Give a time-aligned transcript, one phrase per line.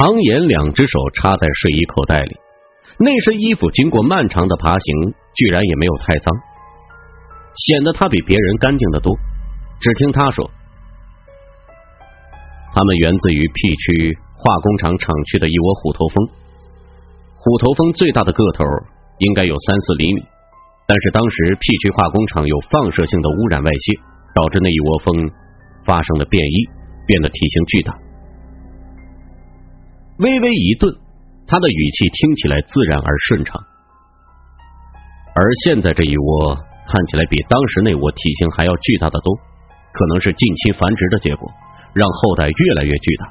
[0.00, 2.34] 唐岩两只手插在睡衣口袋里，
[2.96, 6.32] 那身衣服经过漫长的爬行，居然也没有太脏，
[7.68, 9.12] 显得他比别人干净的多。
[9.78, 10.50] 只听他说
[12.72, 16.26] ：“他们源自于 P 区化工厂厂区的一窝虎头蜂。
[17.36, 18.64] 虎头蜂最大的个头
[19.18, 20.22] 应该有三四厘米，
[20.88, 24.00] 但是当时 P 区化工厂有放射性的污染外泄，
[24.34, 25.30] 导致那一窝蜂
[25.84, 26.56] 发生了变异，
[27.06, 27.98] 变得体型巨大。”
[30.20, 30.92] 微微一顿，
[31.46, 33.60] 他的语气听起来自然而顺畅。
[35.34, 36.54] 而现在这一窝
[36.86, 39.38] 看起来比当时那窝体型还要巨大的多。
[39.92, 41.50] 可能是近期繁殖的结果，
[41.94, 43.26] 让后代越来越巨大。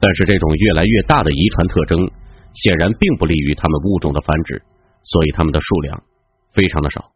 [0.00, 2.10] 但是这种越来越大的遗传特征，
[2.54, 4.62] 显然并不利于他们物种的繁殖，
[5.04, 6.02] 所以他们的数量
[6.54, 7.12] 非常的少。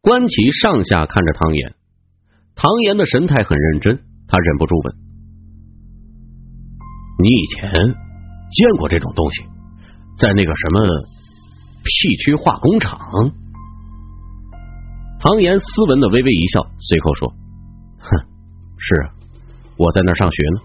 [0.00, 1.74] 关奇上下看着唐岩，
[2.54, 3.96] 唐岩的神态很认真，
[4.28, 4.94] 他忍不住问
[7.20, 9.44] ：“你以前见过这种东西，
[10.18, 10.80] 在那个什么
[11.84, 12.98] P 区化工厂？”
[15.20, 17.32] 唐岩斯文的微微一笑，随口说
[18.00, 18.08] ：“哼，
[18.78, 19.12] 是啊，
[19.76, 20.60] 我在那儿上学呢。”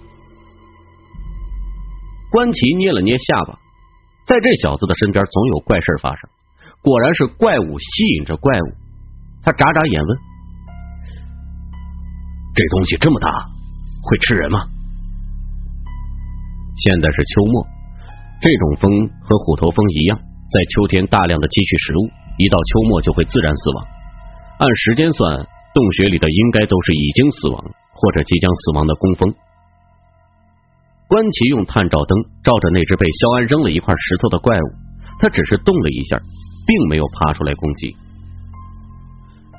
[2.31, 3.59] 关奇捏了捏下巴，
[4.27, 6.27] 在这小子的身边总有怪事发生，
[6.81, 8.73] 果然是怪物吸引着怪物。
[9.43, 10.17] 他眨眨眼问
[12.55, 13.29] ：“这东西这么大，
[14.03, 14.63] 会吃人吗？”
[16.75, 17.63] 现在是秋末，
[18.41, 23.87] 这种蜂和虎头蜂一样，在秋天大量的积蓄食物，一到秋末就会自然死亡。
[24.59, 25.39] 按时间算，
[25.73, 27.63] 洞穴里的应该都是已经死亡
[27.95, 29.33] 或者即将死亡的工蜂。
[31.07, 34.67] 关奇用探照灯照着那只被肖安扔了一块石头的怪物，
[35.19, 36.19] 他只是动了一下，
[36.67, 37.95] 并没有爬出来攻击。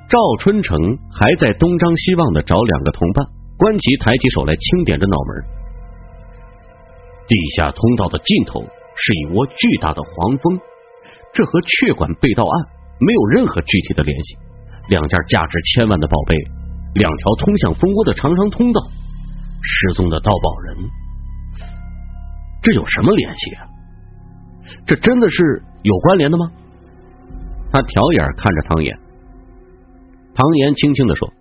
[0.08, 0.76] 赵春成
[1.10, 3.24] 还在东张西望的找两个同伴，
[3.56, 5.65] 关奇抬起手来轻点着脑门。
[7.28, 10.58] 地下通道的尽头是一窝巨大的黄蜂，
[11.32, 12.66] 这和血管被盗案
[13.00, 14.36] 没有任何具体的联系。
[14.88, 16.36] 两件价值千万的宝贝，
[16.94, 18.80] 两条通向蜂窝的长长通道，
[19.60, 20.76] 失踪的盗宝人，
[22.62, 23.66] 这有什么联系啊？
[24.86, 26.52] 这真的是有关联的吗？
[27.72, 28.96] 他挑眼看着唐岩，
[30.32, 31.32] 唐岩轻轻的说：“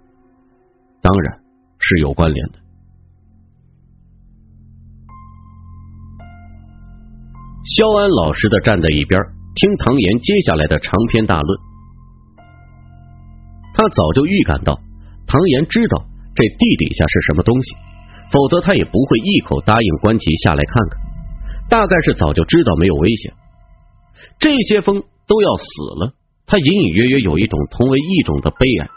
[1.01, 1.39] 当然
[1.79, 2.59] 是有关联的。”
[7.65, 9.19] 肖安老实的站在一边，
[9.55, 11.59] 听唐岩接下来的长篇大论。
[13.73, 14.79] 他早就预感到
[15.25, 16.05] 唐岩知道
[16.35, 17.75] 这地底下是什么东西，
[18.31, 21.01] 否则他也不会一口答应关奇下来看看。
[21.67, 23.33] 大概是早就知道没有危险，
[24.37, 25.65] 这些蜂都要死
[25.99, 26.13] 了，
[26.45, 28.87] 他隐隐约约有一种同为一种的悲哀。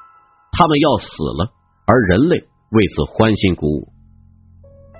[0.53, 1.07] 他们要死
[1.41, 1.49] 了，
[1.87, 3.89] 而人类为此欢欣鼓舞。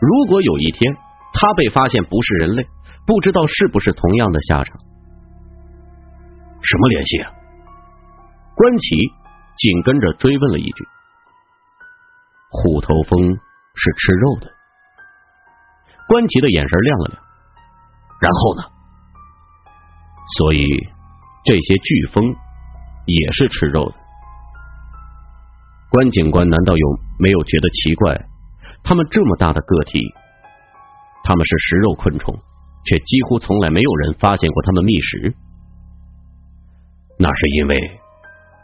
[0.01, 0.97] 如果有一天
[1.35, 2.67] 他被发现不是人类，
[3.09, 4.77] 不知道是不是同样的下场？
[6.61, 7.33] 什么联系啊？
[8.55, 9.19] 关奇。
[9.59, 10.87] 紧跟着追问了一句
[12.49, 13.35] ：“虎头蜂
[13.75, 14.49] 是吃肉的？”
[16.07, 17.21] 关奇的眼神亮了亮。
[18.21, 18.63] 然后呢？
[20.39, 20.65] 所以
[21.45, 22.23] 这些飓风
[23.05, 23.97] 也是吃肉的。
[25.91, 26.87] 关警官难道有
[27.19, 28.29] 没有觉得奇怪？
[28.85, 29.99] 他们这么大的个体，
[31.25, 32.33] 他们是食肉昆虫，
[32.89, 35.35] 却几乎从来没有人发现过他们觅食。
[37.19, 37.77] 那是因为。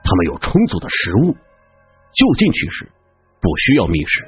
[0.07, 2.93] 他们有充足的食物，就近取食，
[3.41, 4.23] 不需要觅食。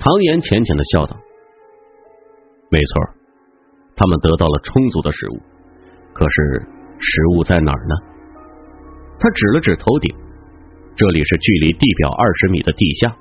[0.00, 1.16] 唐岩浅浅的笑道
[2.68, 3.14] ：“没错，
[3.94, 5.38] 他们得到了充足的食物。
[6.12, 6.66] 可是
[6.98, 7.94] 食物在哪儿呢？”
[9.22, 10.12] 他指了指头顶，
[10.96, 13.16] 这里是距离地表二十米的地下，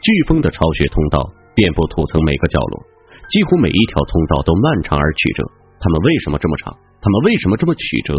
[0.00, 2.86] 飓风的巢穴通道遍布土层每个角落，
[3.30, 5.44] 几乎每一条通道都漫长而曲折。
[5.80, 6.76] 他们为什么这么长？
[7.00, 8.14] 他们为什么这么曲折？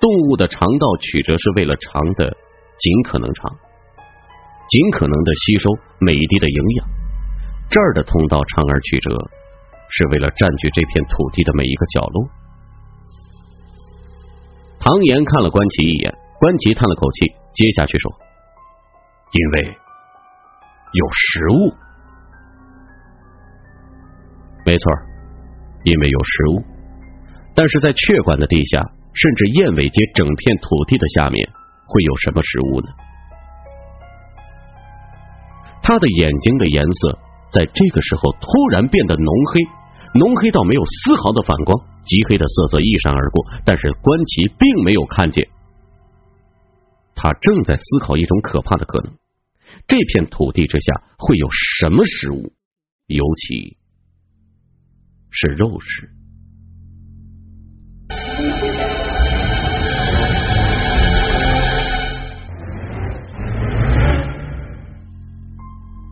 [0.00, 2.30] 动物的肠道曲折是为了长的
[2.78, 3.50] 尽可能长，
[4.68, 5.68] 尽可能的吸收
[6.00, 6.86] 每一滴的营养。
[7.70, 9.10] 这儿的通道长而曲折，
[9.88, 12.28] 是为了占据这片土地的每一个角落。
[14.80, 18.10] 唐岩看了关奇一眼，关奇叹了口气，接下去说
[19.30, 19.76] ：“因为
[20.92, 21.74] 有食物，
[24.64, 24.92] 没错，
[25.84, 26.64] 因为有食物，
[27.54, 28.80] 但是在雀管的地下。”
[29.14, 31.46] 甚至燕尾街整片土地的下面
[31.84, 32.88] 会有什么食物呢？
[35.82, 37.18] 他的眼睛的颜色
[37.52, 39.60] 在这个时候突然变得浓黑，
[40.18, 43.44] 浓黑到没有丝毫的反光，极黑的色泽一闪而过。
[43.66, 45.46] 但是关奇并没有看见，
[47.14, 49.12] 他正在思考一种可怕的可能，
[49.86, 52.54] 这片土地之下会有什么食物，
[53.08, 53.76] 尤其
[55.32, 56.08] 是肉食。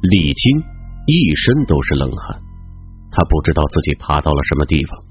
[0.02, 0.58] 李金
[1.06, 2.40] 一身都是冷汗，
[3.12, 5.05] 他不知道自己爬到了什么地方。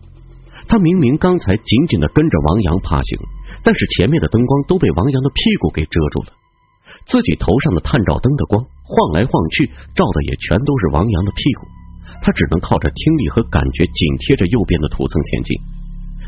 [0.68, 3.20] 他明明刚才紧紧的跟着王阳爬行，
[3.64, 6.34] 但是前面的灯光都被王阳的屁股给遮住了。
[7.06, 11.68] 自己头上的探照灯的光晃来晃去，照的也全都是王阳的屁股。
[12.22, 15.58] 他只能靠着听力和感觉，紧贴着右边的土层前进。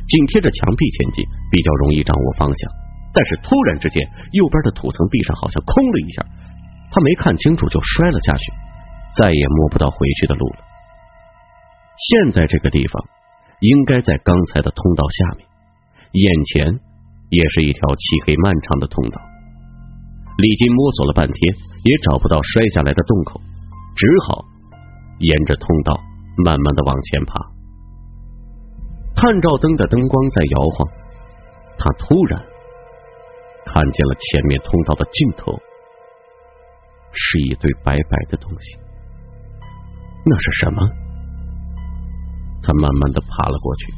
[0.07, 2.71] 紧贴着墙壁前进，比较容易掌握方向。
[3.13, 4.01] 但是突然之间，
[4.31, 6.25] 右边的土层壁上好像空了一下，
[6.91, 8.51] 他没看清楚就摔了下去，
[9.15, 10.59] 再也摸不到回去的路了。
[11.97, 13.03] 现在这个地方。
[13.61, 15.45] 应该在刚才的通道下面，
[16.13, 16.65] 眼前
[17.29, 19.21] 也是一条漆黑漫长的通道。
[20.39, 21.37] 李金摸索了半天，
[21.85, 23.39] 也找不到摔下来的洞口，
[23.95, 24.43] 只好
[25.21, 25.93] 沿着通道
[26.43, 27.39] 慢慢的往前爬。
[29.15, 30.89] 探照灯的灯光在摇晃，
[31.77, 32.41] 他突然
[33.65, 35.51] 看见了前面通道的尽头，
[37.13, 38.77] 是一堆白白的东西，
[40.25, 40.81] 那是什么？
[42.63, 43.93] 他慢慢的爬了过去，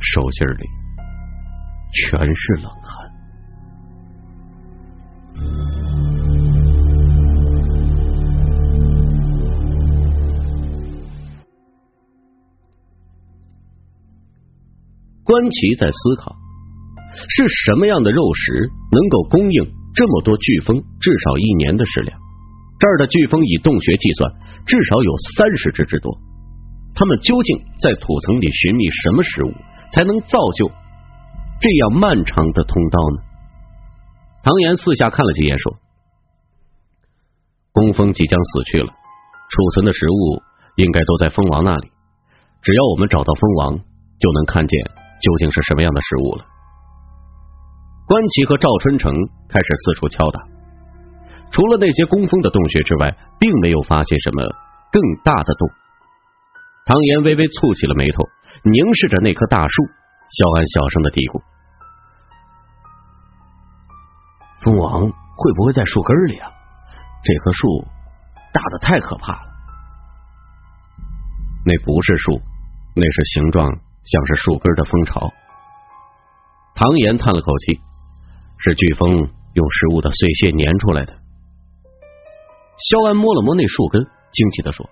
[0.00, 0.66] 手心里
[1.92, 3.09] 全是冷汗。
[15.30, 16.34] 关奇在思考，
[17.30, 19.62] 是什么样的肉食能够供应
[19.94, 22.18] 这么多飓风至少一年的食粮？
[22.82, 24.26] 这儿的飓风以洞穴计算，
[24.66, 26.10] 至少有三十只之多。
[26.98, 29.54] 他们究竟在土层里寻觅什么食物，
[29.94, 30.66] 才能造就
[31.62, 33.22] 这样漫长的通道呢？
[34.42, 35.78] 唐岩四下看了几眼，说
[37.70, 40.42] ：“工蜂即将死去了，储存的食物
[40.74, 41.86] 应该都在蜂王那里。
[42.66, 43.78] 只要我们找到蜂王，
[44.18, 44.74] 就能看见
[45.20, 46.46] 究竟是什么样的食物了。”
[48.08, 49.12] 关奇和赵春成
[49.48, 50.42] 开始四处敲打，
[51.52, 54.42] 除了那些工蜂的洞穴之外，并没有发现什么
[54.90, 55.68] 更大的洞。
[56.86, 58.26] 唐岩微微蹙起了眉头，
[58.64, 59.82] 凝视着那棵大树。
[60.30, 61.42] 肖安小声的嘀咕
[64.62, 66.50] ：“蜂王会不会在树根里啊？
[67.22, 67.84] 这棵树
[68.52, 69.50] 大的太可怕了。”
[71.66, 72.40] 那不是树，
[72.94, 73.70] 那是形状
[74.04, 75.32] 像是树根的蜂巢。
[76.74, 77.80] 唐岩叹了口气
[78.58, 79.10] ：“是飓风
[79.54, 81.12] 用食物的碎屑粘出来的。”
[82.90, 84.02] 肖安摸了摸那树根，
[84.32, 84.88] 惊奇的说：“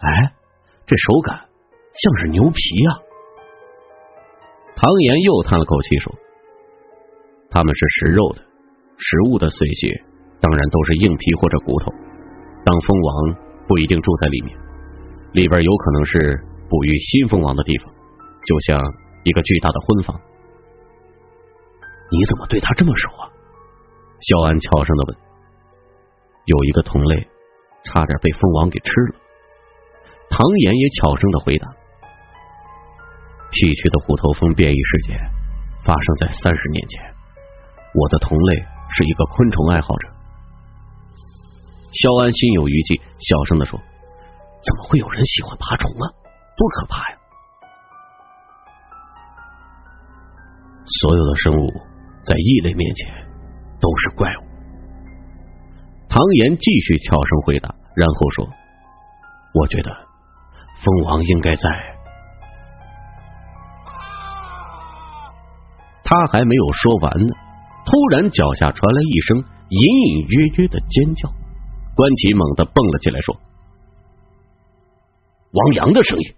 [0.00, 0.34] 哎。”
[0.86, 2.90] 这手感像是牛皮呀！
[4.76, 6.12] 唐岩又叹了口气说
[7.48, 8.42] ：“他们是食肉的，
[8.98, 10.04] 食物的碎屑
[10.42, 11.90] 当然都是硬皮或者骨头。
[12.66, 13.36] 当蜂王
[13.66, 14.58] 不一定住在里面，
[15.32, 17.93] 里边有可能是哺育新蜂王的地方，
[18.46, 18.80] 就像
[19.24, 20.20] 一个巨大的婚房。”
[22.12, 23.26] 你怎么对他这么熟啊？
[24.20, 25.16] 肖安悄声的问。
[26.44, 27.26] 有一个同类
[27.84, 29.20] 差点被蜂王给吃了。
[30.30, 31.66] 唐岩也悄声的回答
[33.50, 35.18] ：“崎岖的虎头蜂变异事件
[35.84, 37.00] 发生在三十年前，
[37.96, 38.60] 我的同类
[38.92, 40.08] 是一个昆虫爱好者。”
[41.96, 43.80] 肖安心有余悸，小声的说
[44.60, 46.04] ：“怎么会有人喜欢爬虫啊？
[46.56, 47.18] 多可怕呀！”
[50.86, 51.72] 所有的生物
[52.24, 53.10] 在异类面前
[53.80, 54.44] 都是怪物。
[56.08, 58.46] 唐岩继续悄声回答，然后说
[59.54, 59.90] ：“我觉得。”
[60.84, 61.62] 蜂王应该在，
[66.02, 67.34] 他还没有说完呢，
[67.86, 71.32] 突然脚下传来一声隐隐约约的尖叫，
[71.96, 73.34] 关奇猛地蹦了起来，说
[75.52, 76.34] ：“王阳的声音！”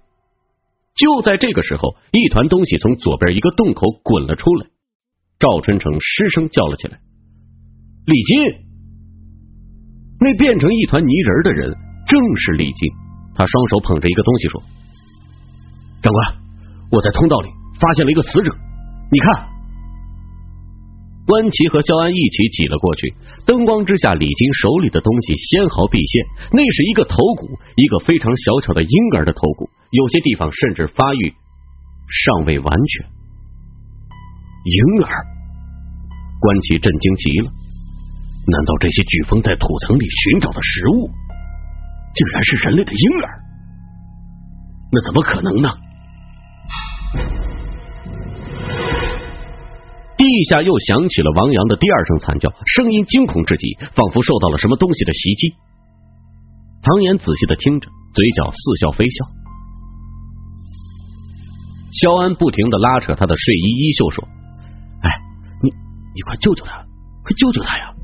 [0.96, 4.66] 就在这个时候，一团东西从左边一个洞口滚了出来，
[5.38, 6.98] 赵春成失声叫了起来
[8.06, 8.66] ：“李金！”
[10.18, 11.70] 那变成一团泥人的人
[12.06, 12.88] 正是李金。
[13.34, 14.62] 他双手捧着一个东西说
[16.02, 16.34] ：“长官，
[16.90, 17.48] 我在通道里
[17.78, 18.50] 发现了一个死者，
[19.12, 19.55] 你看。”
[21.26, 23.12] 关奇和肖安一起挤了过去，
[23.44, 31.34] 灯光之下，李金手里的东西纤毫毕现，那是一个头骨，一个非常小巧的婴儿的头骨，有些地方甚至发育
[32.24, 33.06] 尚未完全。
[34.64, 35.10] 婴儿，
[36.38, 41.10] 关奇震惊极了，难道这些飓风在土层里寻找的食物？
[42.14, 43.26] 竟然是人类的婴儿，
[44.92, 45.68] 那怎么可能呢？
[50.26, 55.54] 地下又响起了王阳的第二声惨叫，声音惊恐至极，仿佛受到了什么东西的袭击。
[56.82, 59.24] 唐岩仔细的听着，嘴角似笑非笑。
[61.92, 64.28] 肖安不停的拉扯他的睡衣衣袖，说
[65.02, 65.10] ：“哎，
[65.62, 65.70] 你
[66.14, 66.84] 你快救救他，
[67.22, 67.94] 快救救他呀！”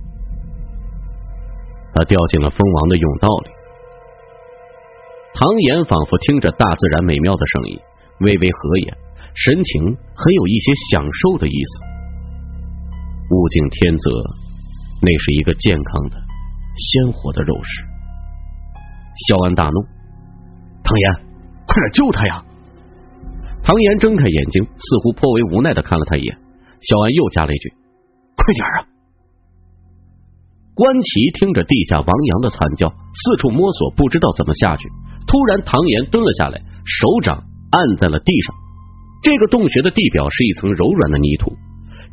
[1.94, 3.50] 他掉进了蜂王的甬道里。
[5.34, 7.78] 唐岩仿佛听着大自然美妙的声音，
[8.20, 8.96] 微微合眼，
[9.34, 11.91] 神情很有一些享受的意思。
[13.32, 14.10] 物竞天择，
[15.00, 16.16] 那是一个健康的、
[16.76, 17.72] 鲜活的肉食。
[19.26, 19.80] 肖安大怒
[20.84, 21.24] ：“唐岩，
[21.66, 22.44] 快点救他呀！”
[23.64, 26.36] 唐岩睁开眼睛，似乎颇为无奈的看了他一眼。
[26.80, 27.72] 肖安又加了一句
[28.36, 28.76] ：“快点啊！”
[30.74, 34.88] 关奇听着地下王阳的惨叫，四处摸索，不知道怎么下去。
[35.26, 38.54] 突然，唐岩蹲了下来，手掌按在了地上。
[39.22, 41.56] 这个洞穴的地表是一层柔软的泥土，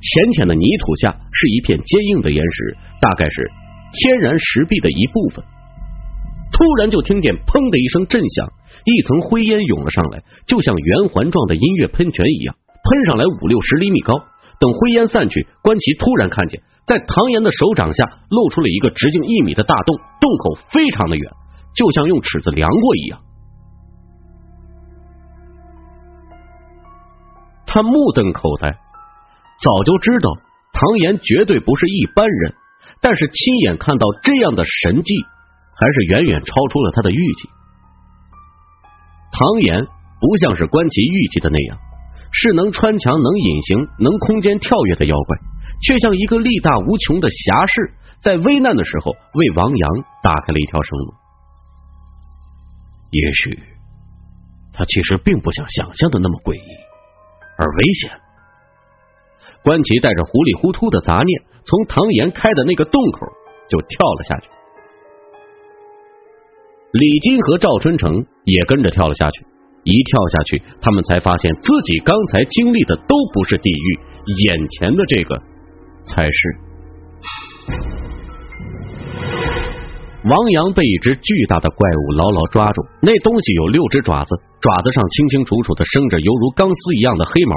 [0.01, 3.51] 浅浅的泥土下是一片坚硬的岩石，大概是
[3.91, 5.43] 天然石壁的一部分。
[6.51, 8.47] 突然就听见“砰”的一声震响，
[8.85, 14.15] 一层灰烟涌了上来，就像圆环状的音乐喷泉一样，喷上来五六十厘米高。
[14.59, 16.61] 等灰烟散去，关奇突然看见。
[16.85, 21.31] 在唐岩的手掌下露出了一个直径一米的大洞，洞口非常的远，
[21.75, 23.19] 就像用尺子量过一样。
[27.67, 28.75] 他目瞪口呆，
[29.61, 30.37] 早就知道
[30.71, 32.53] 唐岩绝对不是一般人，
[33.01, 35.13] 但是亲眼看到这样的神迹，
[35.75, 37.49] 还是远远超出了他的预计。
[39.31, 41.77] 唐岩不像是关奇预计的那样，
[42.31, 45.37] 是能穿墙、能隐形、能空间跳跃的妖怪。
[45.81, 49.89] 却像一个力大无穷的侠士，在危难的时候为王阳
[50.21, 51.13] 打开了一条生路。
[53.11, 53.59] 也许
[54.73, 56.69] 他其实并不像想象的那么诡异
[57.57, 58.28] 而危险。
[59.63, 63.27] 关奇带着糊里糊涂的杂念，从唐岩开的那个洞口
[63.69, 64.49] 就跳了下去。
[66.91, 68.11] 李金和赵春成
[68.45, 69.45] 也跟着跳了下去。
[69.83, 73.99] 一跳下去，他们才发现自己刚才经历的都不是地狱，
[74.45, 75.41] 眼前的这个。
[76.05, 76.31] 才是。
[80.25, 87.55] 王阳被一只巨大的怪物牢牢抓住，那东西有六只爪子，爪子上清清楚楚的生着犹如钢丝一样的黑毛。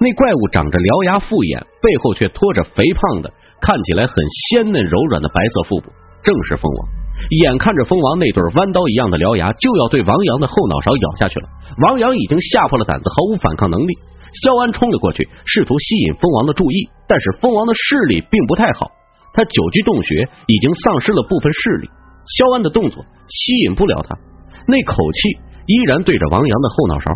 [0.00, 3.28] 那怪物长着獠牙复眼，背后却拖着肥胖的、
[3.60, 4.16] 看起来很
[4.48, 5.92] 鲜嫩柔软的白色腹部，
[6.24, 6.80] 正是蜂王。
[7.44, 11.46] 眼看着蜂王那对弯刀一样的獠牙就要对王阳的后脑勺咬下去了，
[11.84, 13.92] 王阳已经吓破了胆子，毫无反抗能力。
[14.40, 18.88] 肖安冲了过去，试图吸引蜂王的注意，但是蜂王的视力并不太好，
[19.36, 21.90] 他久居洞穴，已经丧失了部分视力。
[22.40, 24.16] 肖安的动作吸引不了他，
[24.64, 25.36] 那口气
[25.68, 27.12] 依然对着王阳的后脑勺。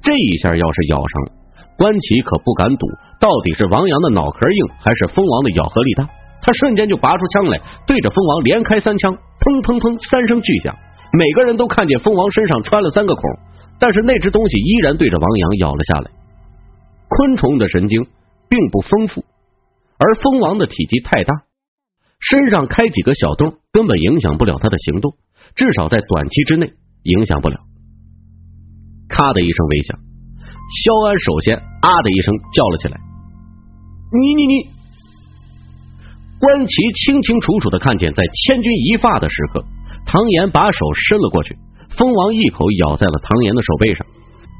[0.00, 1.28] 这一下要是咬上了，
[1.76, 2.86] 关奇可不敢赌，
[3.20, 6.08] 到底是王阳的脑壳硬，还是蜂王的咬合力大？
[6.42, 10.76] 他瞬间就拔出枪来，对着蜂王连开三枪，砰砰砰三声巨响，
[11.12, 13.22] 每个人都看见蜂王身上穿了三个孔。
[13.78, 16.10] 但是那只东西依然对着王阳咬了下来。
[17.08, 18.06] 昆虫的神经
[18.48, 19.24] 并不丰富，
[19.98, 21.34] 而蜂王的体积太大，
[22.20, 25.12] 身上开几个小洞根本影响不了它的行动，
[25.54, 27.58] 至少在短期之内影响不了。
[29.08, 29.98] 咔的一声微响，
[30.66, 32.98] 肖安首先啊的一声叫了起来
[34.10, 34.54] ：“你你你！”
[36.38, 39.64] 关奇清清楚楚的看见，在千钧一发的时刻，
[40.04, 41.56] 唐岩把手伸了过去。
[41.96, 44.04] 蜂王一口咬在了唐岩的手背上，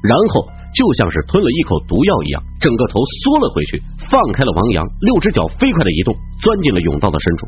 [0.08, 7.46] 然后就像是吞了一口毒药一样，整个头缩了回去，放开了王阳，六只脚飞快的移动，钻进了甬道的深处。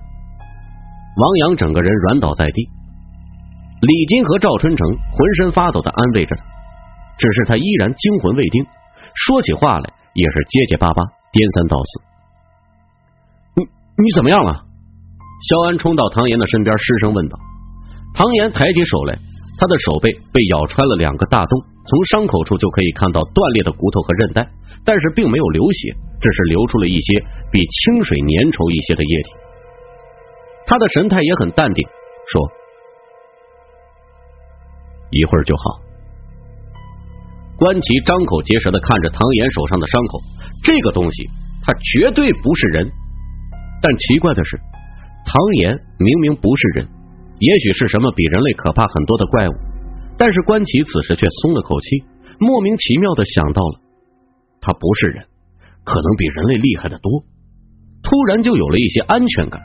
[1.16, 2.68] 王阳整个人软倒在地，
[3.80, 6.42] 李金和赵春成浑身发抖的安慰着他，
[7.18, 8.64] 只是他依然惊魂未定，
[9.26, 12.00] 说起话来也是结结巴巴、颠三倒四。
[13.56, 13.64] 你
[14.04, 14.64] 你怎么样了？
[15.50, 17.38] 肖安冲到唐岩的身边，失声问道。
[18.14, 19.18] 唐岩抬起手来。
[19.60, 24.48] 他的手背被咬穿了两个大洞，从伤口处就可以看到断裂的骨头和韧带，
[24.84, 27.18] 但是并没有流血，只是流出了一些
[27.50, 29.30] 比清水粘稠一些的液体。
[30.64, 31.84] 他的神态也很淡定，
[32.30, 32.48] 说
[35.10, 35.82] ：“一会儿就好。”
[37.58, 40.20] 关奇张口结舌的看着唐岩手上的伤口，
[40.62, 41.26] 这个东西
[41.66, 42.88] 他绝对不是人，
[43.82, 44.56] 但奇怪的是，
[45.26, 46.88] 唐岩明明不是人。
[47.40, 49.52] 也许是什么比人类可怕很多的怪物，
[50.16, 52.02] 但是关奇此时却松了口气，
[52.38, 53.80] 莫名其妙的想到了，
[54.60, 55.26] 他不是人，
[55.84, 57.22] 可能比人类厉害的多。
[58.02, 59.60] 突然就有了一些安全感，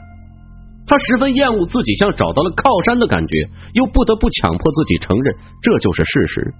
[0.86, 3.34] 他十分厌恶自己像找到了靠山的感觉，
[3.74, 6.54] 又不得不强迫自己承认这就是事实。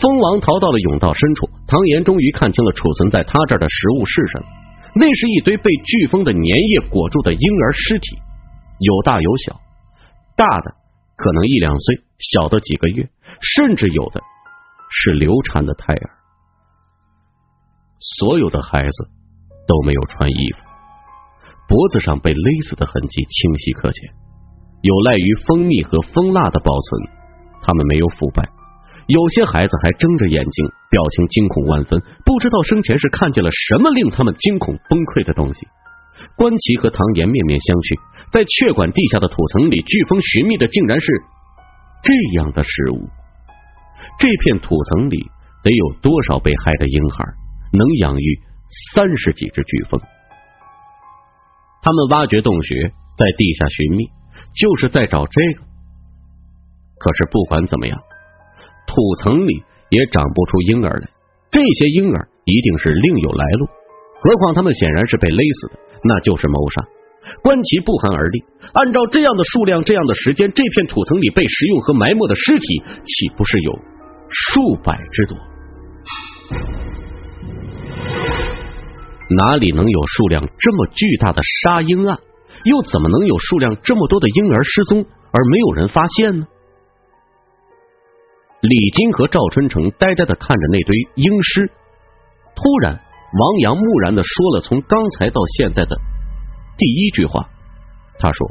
[0.00, 4.46] 蜂王逃到了甬道深处，唐岩终于看清了储存在他这儿的食物是什么。
[4.94, 8.16] 那是一堆被飓风的粘液裹住的婴儿尸体，
[8.80, 9.60] 有大有小，
[10.36, 10.72] 大的
[11.16, 13.08] 可能一两岁，小的几个月，
[13.40, 14.20] 甚至有的
[14.88, 16.10] 是流产的胎儿。
[18.20, 19.08] 所有的孩子
[19.68, 20.58] 都没有穿衣服，
[21.68, 24.12] 脖子上被勒死的痕迹清晰可见。
[24.82, 27.08] 有赖于蜂蜜和蜂蜡的保存，
[27.62, 28.55] 他们没有腐败。
[29.06, 35.66] 有些孩子还睁着眼睛，表情惊恐万分，不知道生前是看见了什么令他们惊恐崩溃的东西。
[36.36, 38.00] 关奇和唐岩面面相觑，
[38.32, 41.06] 在雀管地下的土层里，飓风寻觅的竟然是
[42.02, 43.06] 这样的食物。
[44.18, 45.30] 这片土层里
[45.62, 47.24] 得有多少被害的婴孩，
[47.72, 48.26] 能养育
[48.94, 50.00] 三十几只飓风？
[51.82, 54.10] 他们挖掘洞穴，在地下寻觅。
[54.56, 55.62] 就是在找这个，
[56.98, 58.00] 可是不管怎么样，
[58.86, 61.08] 土层里也长不出婴儿来。
[61.50, 63.66] 这些婴儿一定是另有来路，
[64.20, 66.86] 何况他们显然是被勒死的，那就是谋杀。
[67.42, 73.72] 关奇不寒而栗，按照这样的数量、这样的时间，这片土层里被食用和埋没的尸体，岂不是有
[74.30, 75.36] 数百之多？
[79.28, 82.16] 哪里能有数量这么巨大的杀婴案？
[82.64, 86.46] 又怎么能有数量这么多的婴儿失踪而没有人发现呢？
[88.68, 91.70] 李金和赵春成呆呆的看着那堆婴尸，
[92.56, 95.96] 突然，王阳木然的说了从刚才到现在的
[96.76, 97.48] 第一句话。
[98.18, 98.50] 他说：“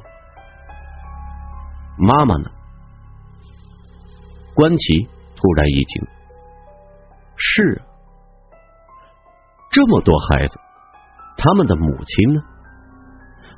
[1.97, 2.49] 妈妈呢？”
[4.55, 6.07] 关奇突然一惊
[7.35, 7.83] ：“是啊，
[9.71, 10.57] 这么多孩子，
[11.35, 12.41] 他们的母亲呢？”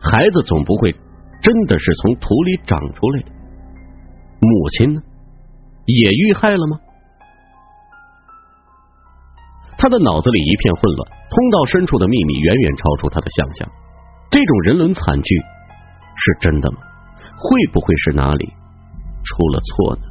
[0.01, 0.93] 孩子总不会
[1.41, 3.31] 真的是从土里长出来的，
[4.39, 5.01] 母亲呢？
[5.88, 6.79] 也遇害了吗？
[9.77, 13.70] 他的脑子里一片混乱，通道深处的秘密远远超出他的想象。
[14.29, 15.36] 这种人伦惨剧
[16.15, 16.77] 是真的吗？
[17.38, 18.46] 会不会是哪里
[19.24, 20.01] 出了错呢？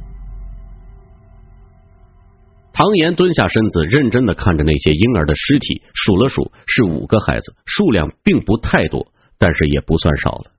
[2.73, 9.07] 唐岩蹲下身子，认真的看着那些婴儿的尸体，数了数，是五个孩子，数量并不太多。
[9.39, 10.51] 但是也不算少了，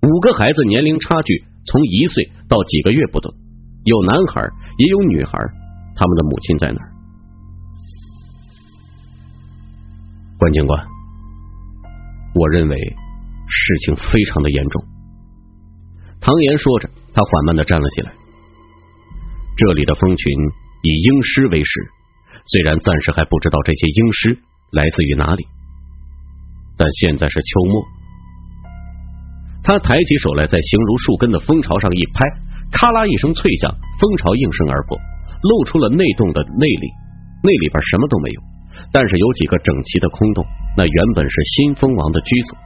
[0.00, 3.30] 五个孩子年龄差距从一岁到几个月不等，
[3.84, 4.42] 有男孩
[4.78, 5.38] 也有女孩，
[5.96, 6.88] 他们的母亲在哪儿？
[10.38, 10.86] 关警官，
[12.34, 14.84] 我认为事情非常的严重。
[16.20, 18.12] 唐岩说着，他缓慢的站了起来。
[19.56, 20.32] 这里的蜂群
[20.82, 21.70] 以鹰尸为食，
[22.46, 24.38] 虽然暂时还不知道这些鹰尸
[24.72, 25.46] 来自于哪里。
[26.76, 27.84] 但现在是秋末，
[29.62, 32.24] 他抬起手来，在形如树根的蜂巢上一拍，
[32.72, 34.96] 咔啦一声脆响，蜂巢应声而破，
[35.42, 36.86] 露出了内洞的内里。
[37.42, 38.40] 那里边什么都没有，
[38.92, 40.44] 但是有几个整齐的空洞，
[40.76, 42.58] 那原本是新蜂王的居所。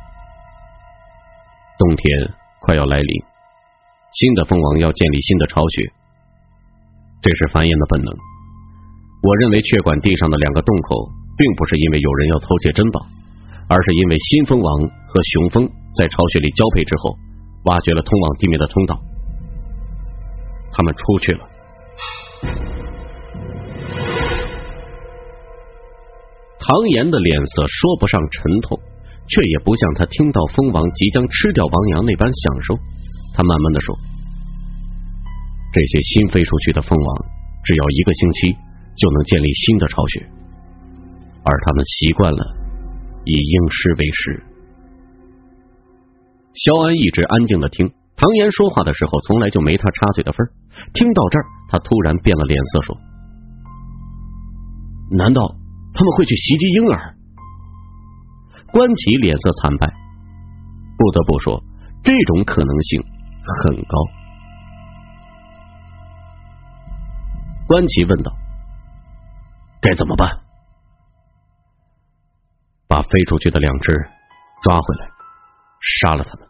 [1.78, 2.04] 冬天
[2.60, 3.12] 快要来临，
[4.12, 5.92] 新的蜂王要建立新的巢穴，
[7.22, 8.12] 这是繁衍的本能。
[9.22, 13.00] 我认为血管地上的两个洞口，并不是因为有人要偷窃珍宝。
[13.66, 14.68] 而是因为新蜂王
[15.08, 15.64] 和雄蜂
[15.96, 17.16] 在巢穴里交配之后，
[17.64, 19.00] 挖掘了通往地面的通道，
[20.74, 21.48] 他们出去了。
[26.58, 28.78] 唐岩的脸色说不上沉痛，
[29.28, 32.74] 却也不像他听到蜂王即将吃掉王阳那般享受。
[33.34, 33.94] 他慢慢的说
[35.72, 37.16] ：“这些新飞出去的蜂王，
[37.64, 38.52] 只要一个星期
[38.96, 40.20] 就能建立新的巢穴，
[41.44, 42.56] 而他们习惯了。”
[43.26, 44.42] 以应尸为食。
[46.52, 47.90] 肖安一直安静的听
[48.24, 50.48] 唐岩说话的时候，从来就没他插嘴的份儿。
[50.94, 52.96] 听到这儿，他突然变了脸色，说
[55.12, 55.42] ：“难道
[55.92, 57.14] 他们会去袭击婴儿？”
[58.72, 59.86] 关奇脸色惨白，
[60.96, 61.62] 不得不说，
[62.02, 63.02] 这种可能性
[63.44, 63.98] 很高。
[67.66, 68.32] 关奇问道
[69.82, 70.30] ：“该怎么办？”
[72.88, 73.92] 把飞出去的两只
[74.62, 75.10] 抓回来，
[76.00, 76.48] 杀了他们。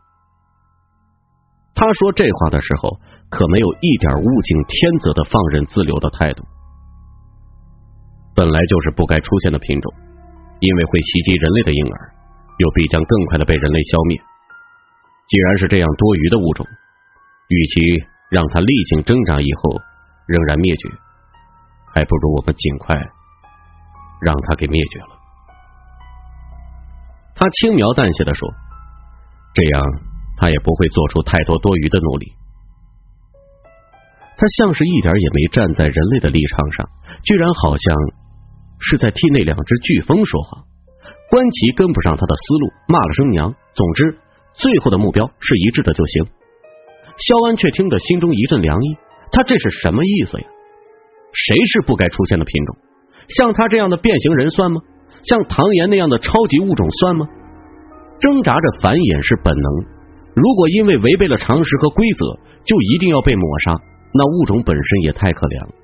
[1.74, 6.44] 他说这话的时候，可没有一点物竞天择的放任自流的态度。
[8.34, 9.92] 本来就是不该出现的品种，
[10.60, 12.14] 因为会袭击人类的婴儿，
[12.58, 14.20] 又必将更快的被人类消灭。
[15.28, 16.66] 既然是这样多余的物种，
[17.48, 19.80] 与其让它历经挣扎以后
[20.26, 20.88] 仍然灭绝，
[21.94, 22.96] 还不如我们尽快
[24.20, 25.08] 让它给灭绝了。
[27.34, 28.48] 他轻描淡写的说
[29.54, 29.82] ：“这样，
[30.36, 32.32] 他也不会做出太多多余的努力。”
[34.36, 36.88] 他像是一点也没站在人类的立场上，
[37.22, 37.94] 居然好像
[38.80, 40.64] 是在替那两只飓风说话。
[41.30, 43.54] 关奇跟不上他的思路，骂了声娘。
[43.74, 44.18] 总之，
[44.54, 46.26] 最后的目标是一致的就行。
[47.16, 48.96] 肖安却听得心中一阵凉意，
[49.30, 50.44] 他这是什么意思呀？
[51.32, 52.76] 谁是不该出现的品种？
[53.38, 54.82] 像他这样的变形人算吗？
[55.22, 57.26] 像唐岩那样的超级物种算吗？
[58.20, 59.93] 挣扎着繁衍是本能，
[60.34, 63.80] 如果因为违背了常识和规则，就一定要被抹杀，
[64.12, 65.74] 那物种本身也太可怜了。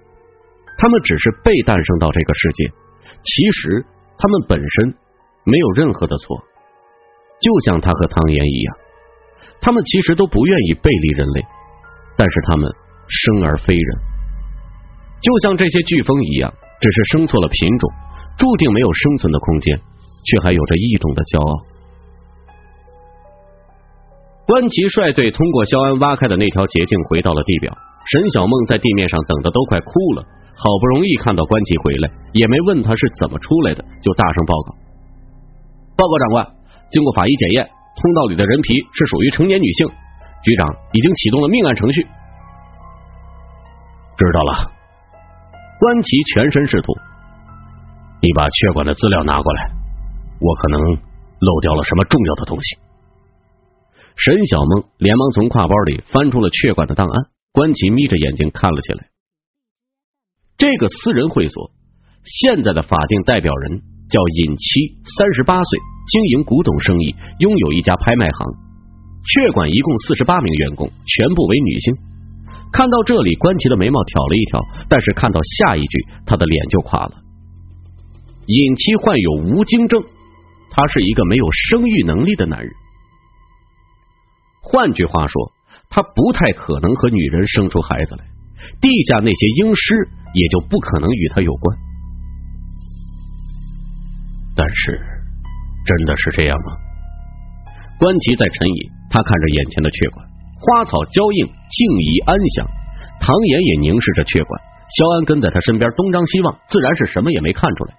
[0.79, 2.67] 他们只是被诞生到这个世界，
[3.23, 3.85] 其实
[4.19, 4.95] 他们本身
[5.45, 6.43] 没有任何的错，
[7.41, 8.77] 就像他和唐岩一样，
[9.61, 11.45] 他们其实都不愿意背离人类，
[12.17, 12.67] 但是他们
[13.09, 13.89] 生而非人，
[15.21, 17.91] 就像这些飓风一样，只是生错了品种，
[18.39, 19.79] 注定没有生存的空间，
[20.25, 21.53] 却还有着异种的骄傲。
[24.51, 27.73] 关奇率队通过肖安挖开的那条捷径回到了地表。
[28.11, 30.27] 沈小梦在地面上等的都快哭了，
[30.59, 34.75] 好不容易看到关奇回来，也没问他是怎么出来的，就大声报告
[35.95, 36.45] ：“报告长官，
[36.91, 37.71] 经过法医检验，
[38.03, 39.87] 通道里的人皮是属于成年女性。
[40.43, 42.03] 局长已经启动了命案程序。”
[44.19, 44.67] 知道了。
[45.79, 46.93] 关奇全身是土，
[48.21, 49.71] 你把血管的资料拿过来，
[50.41, 50.81] 我可能
[51.39, 52.90] 漏掉了什么重要的东西。
[54.17, 57.31] 沈小梦连忙从挎包里翻出了血管的档案。
[57.53, 59.11] 关奇眯着眼睛看了起来。
[60.57, 61.73] 这个私人会所
[62.23, 68.47] 现在的法定代表人叫尹七，三十八岁，经营古董生意，拥有一家拍卖行。
[69.35, 71.97] 血管一共四十八名员工，全部为女性。
[72.71, 77.19] 看到这里，关奇的眉毛挑了一挑，但是看到下一句，他的脸就垮了。
[78.47, 80.01] 尹七患有无精症，
[80.71, 82.71] 他是一个没有生育能力的男人。
[84.63, 85.53] 换句话说。
[85.93, 88.23] 他不太可能和女人生出孩子来，
[88.81, 91.77] 地下那些婴尸也就不可能与他有关。
[94.55, 95.01] 但是，
[95.85, 96.79] 真的是这样吗？
[97.99, 100.25] 关奇在沉吟，他看着眼前的雀馆，
[100.63, 102.69] 花草娇映，静怡安详。
[103.19, 107.95] 唐岩也凝视着雀馆，肖安跟在他身边东张西望，自然是什么也没看出来。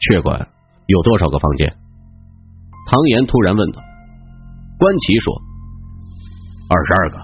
[0.00, 0.48] 雀馆
[0.86, 1.76] 有多少个房间？
[2.88, 3.82] 唐岩突然问道。
[4.78, 5.34] 关奇说。
[6.68, 7.18] 二十二个，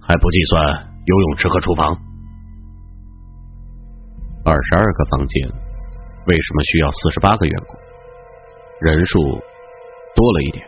[0.00, 1.96] 还不计算游泳池和厨房。
[4.44, 5.48] 二十二个房间，
[6.26, 7.74] 为什么需要四十八个员工？
[8.80, 9.18] 人数
[10.14, 10.66] 多了一点。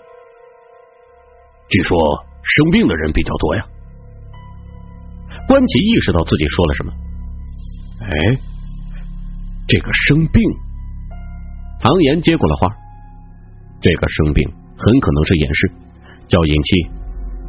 [1.69, 1.99] 据说
[2.43, 3.67] 生病的人比较多呀。
[5.47, 6.93] 关奇意识到自己说了什么。
[8.01, 8.09] 哎，
[9.69, 10.43] 这个生病，
[11.81, 12.69] 唐岩接过了话。
[13.81, 15.71] 这个生病很可能是掩饰。
[16.29, 16.87] 叫尹七，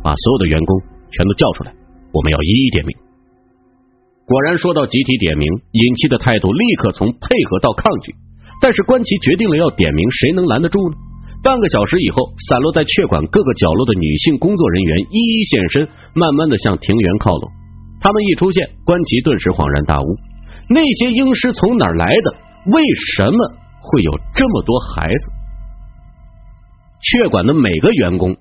[0.03, 0.81] 把所有的员工
[1.12, 1.71] 全都叫出来，
[2.12, 2.97] 我们要一一点名。
[4.25, 8.15] 果然，说到集体点名，尹七的态度立刻从配合到抗拒。
[8.62, 10.95] 但是关奇决定了要点名，谁能拦得住呢？
[11.43, 17.51] 半个小时以后，散落在雀馆各个角落的女性工作人员一一现身，慢慢的向庭园靠拢。
[17.99, 20.07] 他们一出现，关奇顿时恍然大悟：
[20.69, 22.36] 那些婴尸从哪儿来的？
[22.71, 22.79] 为
[23.15, 23.38] 什么
[23.83, 25.31] 会有这么多孩子？
[27.04, 28.38] 血管的每个员工。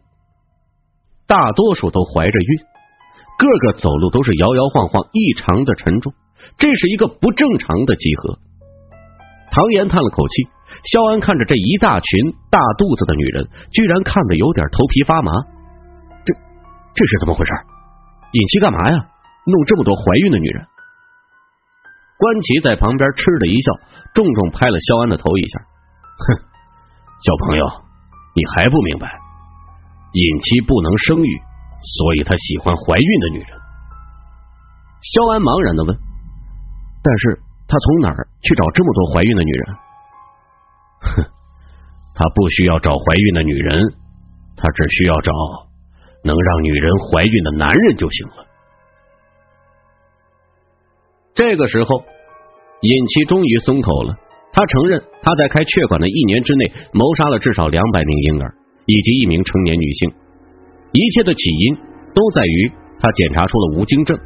[1.27, 2.59] 大多数都怀着孕，
[3.38, 6.12] 个个走路都是摇摇晃晃，异常的沉重。
[6.59, 8.38] 这是一个不正常的集合。
[9.51, 10.48] 唐岩叹了口气，
[10.92, 15.33] 肖安看着这一大群大肚子的女人，居然看得有点头皮发麻。
[16.25, 16.35] 这
[16.94, 17.53] 这是怎么回事？
[18.33, 19.09] 尹七干嘛呀？
[19.44, 20.66] 弄这么多怀孕的女人？
[22.18, 23.72] 关奇在旁边嗤的一笑，
[24.14, 25.59] 重重拍了肖安的头一下。
[26.18, 26.38] 哼，
[27.25, 27.66] 小朋友，
[28.34, 29.20] 你还不明白？
[30.12, 31.40] 尹妻不能生育，
[31.80, 33.48] 所以他喜欢怀孕的女人。
[35.00, 35.96] 肖安茫然的问
[37.02, 39.64] ：“但是他从哪儿去找这么多怀孕的女人？”
[41.00, 41.24] 哼，
[42.14, 43.94] 他不需要找怀孕的女人，
[44.54, 45.32] 他只需要找
[46.22, 48.46] 能让女人怀孕的男人就行了。
[51.34, 52.04] 这个时候，
[52.80, 54.14] 尹妻终于松口了。
[54.52, 58.54] 他承认他在开血管的一年之内谋杀了至少两百名婴儿。
[58.84, 60.10] 以及一名成年女性，
[60.90, 61.76] 一切的起因
[62.12, 64.18] 都在于他检查出了无精症。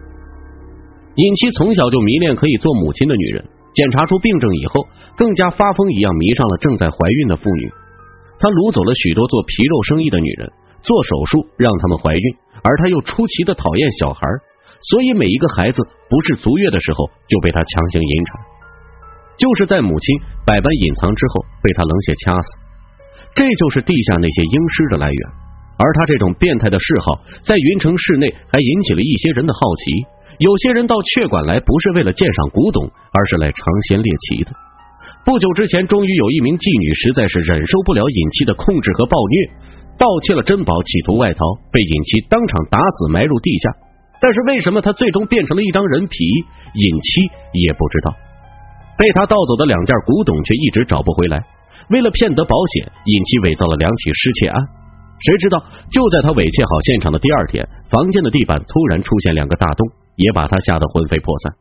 [1.14, 4.80] 尹七从小就迷恋可以做母亲的女人，检查出病症以后，
[5.14, 7.68] 更加发疯一样迷上了正在怀孕的妇女。
[8.40, 12.24] 他掳走了许多做皮肉生意的女人，做手术让他们怀孕，
[12.64, 14.24] 而他又出奇的讨厌小孩，
[14.88, 18.55] 所以每一个孩子不是足月的时候，就被他强行引产。
[19.36, 22.48] 就是在母亲百般隐藏之后，被他冷血掐死。
[23.34, 25.20] 这就是地下那些婴尸的来源。
[25.78, 30.06] 而他这种变态的嗜好，在云城市内还引起了一些人的好奇。
[30.38, 34.52] 有些人到阙馆来，不是为了鉴赏古董，而是来尝鲜猎奇的。
[35.24, 39.36] 不久之前，终于有一名妓女实在是忍受不了尹七的控制和暴虐，
[40.00, 43.74] 盗窃了珍宝，企图外逃，被尹七当场打死，埋入地下。
[44.20, 46.24] 但是为什么他最终变成了一张人皮？
[46.72, 47.20] 尹七
[47.52, 48.16] 也不知道。
[48.98, 51.44] 被他盗走的两件古董却一直找不回来。
[51.90, 54.58] 为了骗得保险，尹七伪造了两起失窃案。
[55.20, 61.54] 谁知道就在他伪窃好现场的第二天，房间的地板突然出现两个大洞，也把他吓得魂飞魄散。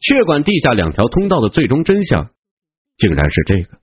[0.00, 2.30] 血管地下两条通道的最终真相，
[2.98, 3.78] 竟然是这个：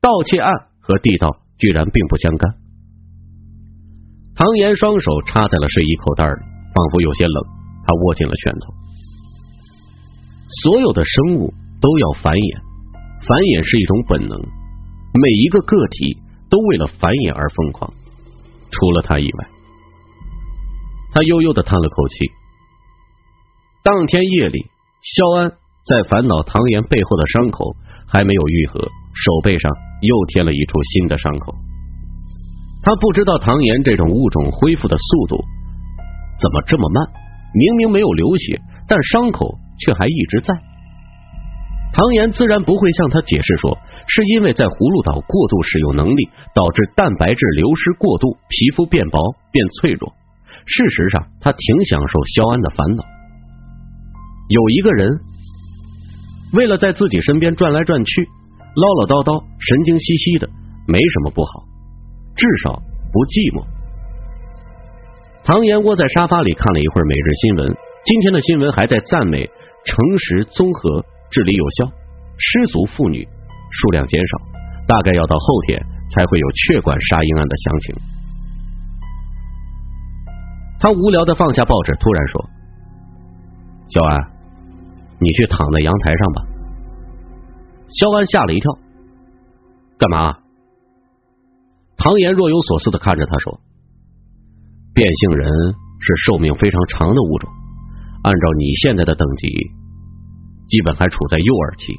[0.00, 2.54] 盗窃案和地道居然并不相干。
[4.34, 6.40] 唐岩双手插在了睡衣口袋里，
[6.74, 7.44] 仿佛有些冷，
[7.86, 8.74] 他握紧了拳头。
[10.62, 12.60] 所有的生物都要繁衍，
[13.26, 17.90] 繁衍是一种本能，每一个个体都为了繁衍而疯狂，
[18.70, 19.38] 除了他以外。
[21.12, 22.14] 他悠悠的叹了口气。
[23.82, 24.66] 当天夜里，
[25.02, 25.50] 肖安
[25.82, 27.74] 在烦恼唐岩背后的伤口
[28.06, 31.54] 还没有愈合，手背上又添了一处新的伤口。
[32.84, 35.42] 他不知道唐岩这种物种恢复的速度
[36.38, 37.02] 怎么这么慢，
[37.54, 39.58] 明明没有流血，但伤口。
[39.78, 40.54] 却还一直在。
[41.92, 49.18] 唐岩自然不会向他解释说，是因为在葫芦岛过度使用能力，导致蛋白质流失过度，皮肤变薄
[49.50, 50.12] 变脆弱。
[50.66, 53.04] 事实上，他挺享受肖安的烦恼。
[54.48, 55.08] 有一个人
[56.52, 58.28] 为了在自己身边转来转去，
[58.76, 60.50] 唠唠叨叨，神经兮兮的，
[60.86, 61.64] 没什么不好，
[62.36, 63.64] 至少不寂寞。
[65.44, 69.48] 唐岩窝在沙发里看了一会儿每日新闻，今天的新闻还在赞美。
[69.86, 71.86] 诚实、综合、治理有效，
[72.38, 73.26] 失足妇女
[73.70, 74.38] 数量减少，
[74.86, 77.94] 大概要到后天才会有血管杀婴案的详情。
[80.78, 82.50] 他无聊的放下报纸，突然说
[83.88, 84.20] ：“小安，
[85.20, 86.42] 你去躺在阳台上吧。”
[87.88, 88.72] 肖安吓了一跳，
[89.96, 90.38] 干嘛？
[91.96, 93.60] 唐岩若有所思的看着他说
[94.92, 95.48] ：“变性人
[96.00, 97.50] 是寿命非常长的物种。”
[98.26, 99.46] 按照你现在的等级，
[100.66, 101.94] 基本还处在幼儿期。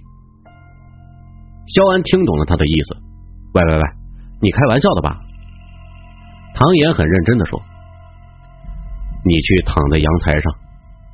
[1.71, 2.97] 肖安听懂了他的意思。
[3.53, 3.83] 喂喂喂，
[4.41, 5.21] 你开玩笑的吧？
[6.53, 7.63] 唐岩很认真的说
[9.23, 10.51] ：“你去躺在阳台上，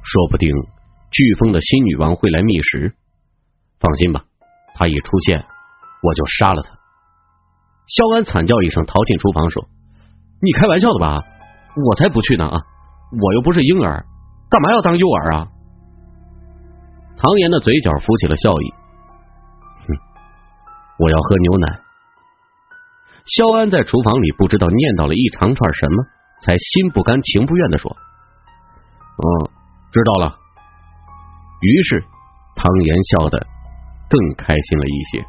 [0.01, 2.95] 说不定飓风的新女王会来觅食。
[3.79, 4.25] 放心吧，
[4.73, 5.45] 她一出现，
[6.01, 6.69] 我就杀了她。”
[7.85, 9.69] 肖安惨叫一声，逃进厨房说
[10.41, 11.21] ：“你开玩笑的吧？
[11.77, 12.57] 我才不去呢啊！
[13.21, 14.03] 我又不是婴儿。”
[14.53, 15.49] 干嘛要当诱饵啊？
[17.17, 18.65] 唐岩的嘴角浮起了笑意。
[19.87, 19.97] 哼，
[20.99, 21.79] 我要喝牛奶。
[23.25, 26.05] 肖安在厨房里不知道念叨了一长串什么，
[26.43, 27.89] 才心不甘情不愿的说
[29.17, 29.25] ：“嗯，
[29.91, 30.37] 知道了。”
[31.63, 32.03] 于是
[32.53, 33.47] 唐岩笑得
[34.07, 35.25] 更开心了一些。